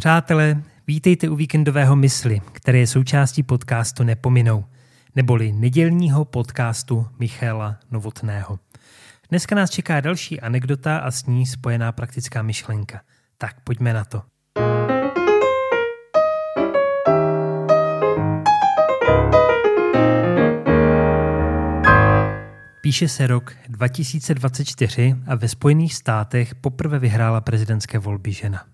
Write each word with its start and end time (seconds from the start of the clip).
Přátelé, 0.00 0.62
vítejte 0.86 1.28
u 1.28 1.36
víkendového 1.36 1.96
mysli, 1.96 2.40
které 2.52 2.78
je 2.78 2.86
součástí 2.86 3.42
podcastu 3.42 4.02
Nepominou, 4.04 4.64
neboli 5.16 5.52
nedělního 5.52 6.24
podcastu 6.24 7.06
Michaela 7.18 7.78
Novotného. 7.90 8.58
Dneska 9.30 9.54
nás 9.54 9.70
čeká 9.70 10.00
další 10.00 10.40
anekdota 10.40 10.98
a 10.98 11.10
s 11.10 11.26
ní 11.26 11.46
spojená 11.46 11.92
praktická 11.92 12.42
myšlenka. 12.42 13.00
Tak 13.38 13.60
pojďme 13.60 13.92
na 13.94 14.04
to. 14.04 14.22
Píše 22.80 23.08
se 23.08 23.26
rok 23.26 23.54
2024 23.68 25.16
a 25.26 25.34
ve 25.34 25.48
Spojených 25.48 25.94
státech 25.94 26.54
poprvé 26.54 26.98
vyhrála 26.98 27.40
prezidentské 27.40 27.98
volby 27.98 28.32
žena. 28.32 28.64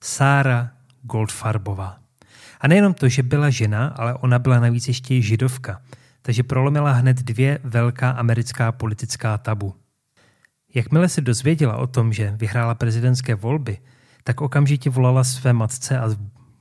Sára 0.00 0.70
Goldfarbová. 1.02 1.98
A 2.60 2.68
nejenom 2.68 2.94
to, 2.94 3.08
že 3.08 3.22
byla 3.22 3.50
žena, 3.50 3.86
ale 3.86 4.14
ona 4.14 4.38
byla 4.38 4.60
navíc 4.60 4.88
ještě 4.88 5.22
židovka, 5.22 5.82
takže 6.22 6.42
prolomila 6.42 6.92
hned 6.92 7.16
dvě 7.16 7.58
velká 7.64 8.10
americká 8.10 8.72
politická 8.72 9.38
tabu. 9.38 9.74
Jakmile 10.74 11.08
se 11.08 11.20
dozvěděla 11.20 11.76
o 11.76 11.86
tom, 11.86 12.12
že 12.12 12.34
vyhrála 12.36 12.74
prezidentské 12.74 13.34
volby, 13.34 13.78
tak 14.24 14.40
okamžitě 14.40 14.90
volala 14.90 15.24
své 15.24 15.52
matce 15.52 15.98
a, 15.98 16.10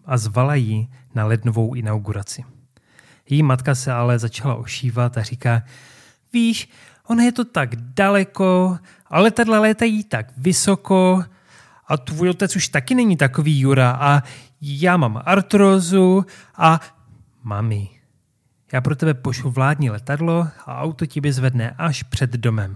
a 0.06 0.17
zvala 0.17 0.56
ji 0.56 0.88
na 1.16 1.26
lednovou 1.26 1.73
inauguraci. 1.73 2.44
Její 3.30 3.44
matka 3.44 3.76
se 3.76 3.92
ale 3.92 4.20
začala 4.20 4.56
ošívat 4.56 5.17
a 5.17 5.23
říká, 5.23 5.64
víš, 6.34 6.70
ono 7.08 7.22
je 7.22 7.31
to 7.31 7.45
tak 7.45 7.76
daleko, 7.76 8.78
ale 9.08 9.23
letadla 9.23 9.59
létají 9.59 10.04
tak 10.04 10.31
vysoko 10.38 11.23
a 11.88 11.98
tvůj 11.98 12.30
otec 12.30 12.55
už 12.55 12.68
taky 12.68 12.96
není 12.96 13.18
takový 13.18 13.59
Jura 13.59 13.91
a 13.91 14.23
já 14.62 14.98
mám 14.98 15.22
artrozu 15.26 16.26
a 16.55 16.80
mami, 17.44 17.89
já 18.73 18.81
pro 18.81 18.95
tebe 18.95 19.14
pošlu 19.14 19.52
vládní 19.52 19.89
letadlo 19.89 20.48
a 20.66 20.81
auto 20.81 21.06
ti 21.06 21.22
vyzvedne 21.22 21.76
až 21.78 22.03
před 22.03 22.31
domem. 22.31 22.76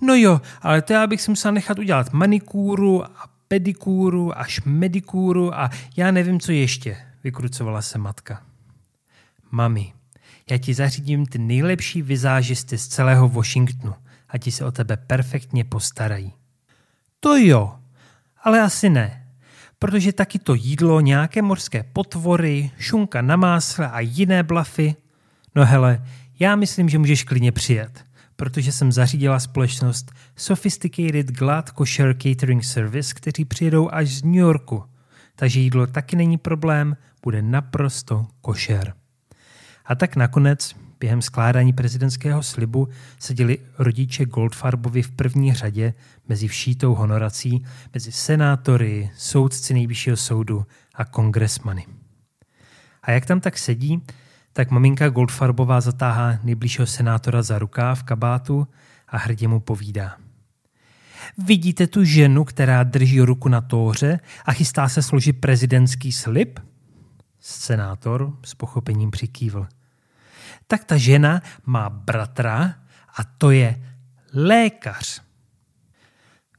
No 0.00 0.14
jo, 0.14 0.40
ale 0.62 0.82
to 0.82 0.92
já 0.92 1.06
bych 1.06 1.22
si 1.22 1.30
musel 1.30 1.52
nechat 1.52 1.78
udělat 1.78 2.12
manikúru 2.12 3.04
a 3.04 3.30
pedikúru 3.48 4.38
až 4.38 4.60
medikúru 4.64 5.54
a 5.54 5.70
já 5.96 6.10
nevím, 6.10 6.40
co 6.40 6.52
ještě, 6.52 6.96
vykrucovala 7.24 7.82
se 7.82 7.98
matka. 7.98 8.42
Mami, 9.50 9.92
já 10.50 10.58
ti 10.58 10.74
zařídím 10.74 11.26
ty 11.26 11.38
nejlepší 11.38 12.02
vizážisty 12.02 12.78
z 12.78 12.88
celého 12.88 13.28
Washingtonu 13.28 13.94
a 14.28 14.38
ti 14.38 14.50
se 14.50 14.64
o 14.64 14.72
tebe 14.72 14.96
perfektně 14.96 15.64
postarají. 15.64 16.32
To 17.20 17.36
jo, 17.36 17.79
ale 18.42 18.60
asi 18.60 18.90
ne, 18.90 19.26
protože 19.78 20.12
taky 20.12 20.38
to 20.38 20.54
jídlo, 20.54 21.00
nějaké 21.00 21.42
morské 21.42 21.82
potvory, 21.82 22.70
šunka 22.78 23.22
na 23.22 23.36
másle 23.36 23.90
a 23.90 24.00
jiné 24.00 24.42
blafy. 24.42 24.96
No 25.54 25.66
hele, 25.66 26.06
já 26.38 26.56
myslím, 26.56 26.88
že 26.88 26.98
můžeš 26.98 27.24
klidně 27.24 27.52
přijet, 27.52 28.04
protože 28.36 28.72
jsem 28.72 28.92
zařídila 28.92 29.40
společnost 29.40 30.12
Sophisticated 30.36 31.26
Glad 31.26 31.70
Kosher 31.70 32.16
Catering 32.22 32.64
Service, 32.64 33.14
kteří 33.14 33.44
přijedou 33.44 33.90
až 33.92 34.08
z 34.08 34.22
New 34.22 34.34
Yorku. 34.34 34.84
Takže 35.36 35.60
jídlo 35.60 35.86
taky 35.86 36.16
není 36.16 36.38
problém, 36.38 36.96
bude 37.22 37.42
naprosto 37.42 38.26
košer. 38.40 38.94
A 39.84 39.94
tak 39.94 40.16
nakonec, 40.16 40.76
během 41.00 41.22
skládání 41.22 41.72
prezidentského 41.72 42.42
slibu, 42.42 42.88
seděli 43.18 43.58
rodiče 43.78 44.26
Goldfarbovi 44.26 45.02
v 45.02 45.10
první 45.10 45.54
řadě 45.54 45.94
mezi 46.28 46.48
všítou 46.48 46.94
honorací, 46.94 47.64
mezi 47.94 48.12
senátory, 48.12 49.10
soudci 49.16 49.74
nejvyššího 49.74 50.16
soudu 50.16 50.66
a 50.94 51.04
kongresmany. 51.04 51.86
A 53.02 53.10
jak 53.10 53.26
tam 53.26 53.40
tak 53.40 53.58
sedí, 53.58 54.02
tak 54.52 54.70
maminka 54.70 55.08
Goldfarbová 55.08 55.80
zatáhá 55.80 56.38
nejbližšího 56.42 56.86
senátora 56.86 57.42
za 57.42 57.58
rukáv 57.58 58.00
v 58.00 58.02
kabátu 58.02 58.68
a 59.08 59.18
hrdě 59.18 59.48
mu 59.48 59.60
povídá. 59.60 60.16
Vidíte 61.46 61.86
tu 61.86 62.04
ženu, 62.04 62.44
která 62.44 62.82
drží 62.82 63.20
ruku 63.20 63.48
na 63.48 63.60
tóře 63.60 64.20
a 64.44 64.52
chystá 64.52 64.88
se 64.88 65.02
složit 65.02 65.40
prezidentský 65.40 66.12
slib? 66.12 66.58
Senátor 67.40 68.32
s 68.44 68.54
pochopením 68.54 69.10
přikývl 69.10 69.66
tak 70.66 70.84
ta 70.84 70.96
žena 70.96 71.42
má 71.66 71.90
bratra 71.90 72.74
a 73.16 73.24
to 73.24 73.50
je 73.50 73.82
lékař. 74.34 75.22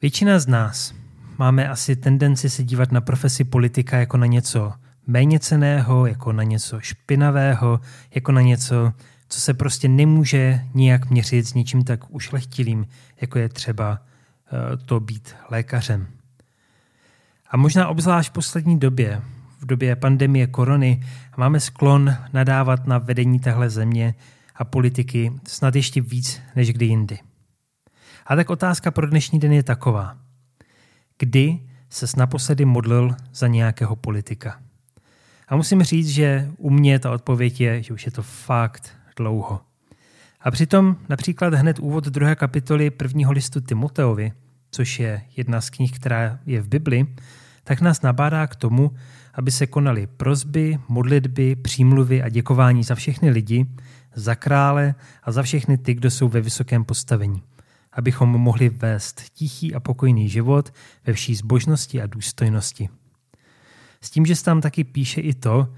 Většina 0.02 0.40
z 0.40 0.48
nás 0.48 0.94
máme 1.38 1.70
asi 1.70 1.96
tendenci 1.96 2.50
se 2.50 2.64
dívat 2.64 2.92
na 2.92 3.02
profesi 3.02 3.44
politika 3.44 3.98
jako 3.98 4.18
na 4.18 4.26
něco 4.26 4.74
méně 5.08 5.40
ceného, 5.40 6.06
jako 6.06 6.32
na 6.32 6.44
něco 6.44 6.80
špinavého, 6.80 7.80
jako 8.16 8.32
na 8.32 8.42
něco, 8.42 8.94
co 9.28 9.42
se 9.42 9.54
prostě 9.54 9.88
nemůže 9.88 10.62
nijak 10.74 11.10
měřit 11.10 11.48
s 11.48 11.54
něčím 11.54 11.84
tak 11.84 12.00
ušlechtilým, 12.10 12.88
jako 13.22 13.40
je 13.40 13.50
třeba 13.50 13.92
uh, 13.92 14.86
to 14.86 15.00
být 15.00 15.36
lékařem. 15.50 16.08
A 17.50 17.58
možná 17.58 17.88
obzvlášť 17.88 18.30
v 18.30 18.34
poslední 18.34 18.80
době, 18.80 19.22
v 19.62 19.66
době 19.66 19.96
pandemie 19.96 20.48
korony 20.48 21.04
máme 21.38 21.60
sklon 21.60 22.16
nadávat 22.34 22.88
na 22.88 22.98
vedení 22.98 23.40
téhle 23.40 23.70
země 23.70 24.16
a 24.56 24.66
politiky 24.66 25.32
snad 25.48 25.76
ještě 25.76 26.02
víc 26.02 26.42
než 26.56 26.74
kdy 26.74 26.86
jindy. 26.86 27.20
A 28.26 28.36
tak 28.36 28.50
otázka 28.50 28.92
pro 28.92 29.08
dnešní 29.08 29.40
den 29.40 29.52
je 29.52 29.64
taková. 29.64 30.18
Kdy 31.20 31.60
se 31.90 32.06
naposledy 32.18 32.66
modlil 32.66 33.16
za 33.34 33.48
nějakého 33.48 33.96
politika? 33.96 34.62
A 35.48 35.56
musím 35.56 35.84
říct, 35.84 36.10
že 36.10 36.52
u 36.58 36.70
mě 36.70 37.00
ta 37.00 37.12
odpověď 37.12 37.62
je, 37.62 37.84
že 37.84 37.94
už 37.94 38.06
je 38.06 38.12
to 38.12 38.24
fakt 38.24 38.90
dlouho. 39.18 39.62
A 40.42 40.52
přitom 40.52 40.98
například 41.10 41.54
hned 41.54 41.80
úvod 41.80 42.06
druhé 42.06 42.36
kapitoly 42.36 42.90
prvního 42.90 43.32
listu 43.32 43.62
Timoteovi, 43.62 44.32
což 44.72 45.00
je 45.00 45.22
jedna 45.38 45.62
z 45.62 45.70
knih, 45.70 45.92
která 45.92 46.40
je 46.46 46.62
v 46.62 46.68
Bibli, 46.68 47.08
tak 47.64 47.82
nás 47.82 48.02
nabádá 48.02 48.48
k 48.48 48.56
tomu, 48.56 48.92
aby 49.34 49.52
se 49.52 49.68
konaly 49.68 50.08
prozby, 50.08 50.80
modlitby, 50.88 51.56
přímluvy 51.56 52.22
a 52.22 52.30
děkování 52.30 52.84
za 52.84 52.96
všechny 52.96 53.30
lidi, 53.30 53.66
za 54.16 54.36
krále 54.36 54.96
a 55.24 55.32
za 55.32 55.44
všechny 55.44 55.78
ty, 55.78 55.94
kdo 55.94 56.12
jsou 56.12 56.30
ve 56.30 56.42
vysokém 56.42 56.86
postavení, 56.86 57.44
abychom 57.94 58.30
mohli 58.30 58.70
vést 58.70 59.22
tichý 59.34 59.76
a 59.76 59.80
pokojný 59.80 60.30
život 60.30 60.74
ve 61.06 61.14
vší 61.14 61.36
zbožnosti 61.36 62.02
a 62.02 62.08
důstojnosti. 62.08 62.90
S 64.02 64.10
tím, 64.10 64.26
že 64.26 64.36
se 64.36 64.44
tam 64.44 64.62
taky 64.62 64.84
píše 64.84 65.22
i 65.22 65.34
to, 65.34 65.74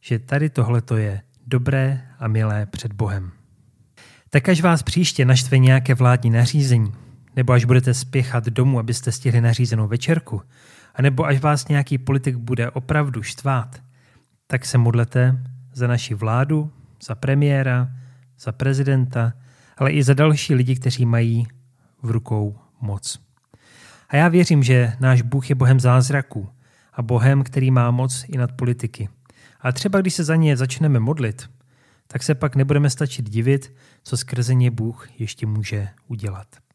že 0.00 0.18
tady 0.18 0.50
tohle 0.50 0.82
to 0.82 0.96
je 0.96 1.22
dobré 1.46 2.08
a 2.18 2.28
milé 2.28 2.66
před 2.66 2.92
Bohem. 2.92 3.32
Tak 4.30 4.48
až 4.48 4.60
vás 4.60 4.82
příště 4.82 5.24
naštve 5.24 5.58
nějaké 5.58 5.94
vládní 5.94 6.30
nařízení, 6.30 6.92
nebo 7.36 7.52
až 7.52 7.64
budete 7.64 7.94
spěchat 7.94 8.44
domů, 8.44 8.78
abyste 8.78 9.12
stihli 9.12 9.40
nařízenou 9.40 9.88
večerku, 9.88 10.42
anebo 10.96 11.24
až 11.24 11.40
vás 11.40 11.68
nějaký 11.68 11.98
politik 11.98 12.36
bude 12.36 12.70
opravdu 12.70 13.22
štvát, 13.22 13.82
tak 14.46 14.64
se 14.64 14.78
modlete 14.78 15.42
za 15.72 15.86
naši 15.86 16.14
vládu, 16.14 16.70
za 17.02 17.14
premiéra, 17.14 17.88
za 18.38 18.52
prezidenta, 18.52 19.32
ale 19.76 19.90
i 19.92 20.02
za 20.02 20.14
další 20.14 20.54
lidi, 20.54 20.76
kteří 20.76 21.06
mají 21.06 21.46
v 22.02 22.10
rukou 22.10 22.58
moc. 22.80 23.20
A 24.08 24.16
já 24.16 24.28
věřím, 24.28 24.62
že 24.62 24.92
náš 25.00 25.22
Bůh 25.22 25.48
je 25.48 25.54
Bohem 25.54 25.80
zázraků 25.80 26.48
a 26.92 27.02
Bohem, 27.02 27.42
který 27.42 27.70
má 27.70 27.90
moc 27.90 28.24
i 28.28 28.38
nad 28.38 28.52
politiky. 28.52 29.08
A 29.60 29.72
třeba 29.72 30.00
když 30.00 30.14
se 30.14 30.24
za 30.24 30.36
ně 30.36 30.56
začneme 30.56 31.00
modlit, 31.00 31.50
tak 32.06 32.22
se 32.22 32.34
pak 32.34 32.56
nebudeme 32.56 32.90
stačit 32.90 33.30
divit, 33.30 33.74
co 34.02 34.16
skrze 34.16 34.54
ně 34.54 34.70
Bůh 34.70 35.08
ještě 35.20 35.46
může 35.46 35.88
udělat. 36.08 36.65